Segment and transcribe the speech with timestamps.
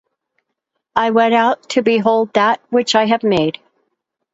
[0.95, 3.59] I went out to behold that which I have made.